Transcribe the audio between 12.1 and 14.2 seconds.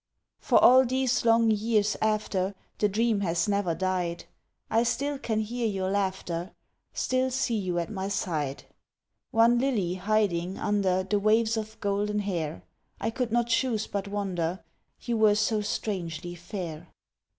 hair; I could not choose but